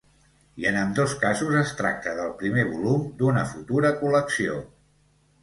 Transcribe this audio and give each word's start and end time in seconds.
I 0.61 0.63
en 0.69 0.77
ambdós 0.83 1.11
casos 1.23 1.57
es 1.59 1.73
tracta 1.81 2.15
del 2.21 2.33
primer 2.41 2.65
volum 2.71 3.05
d’una 3.21 3.45
futura 3.53 3.95
col·lecció. 4.03 4.59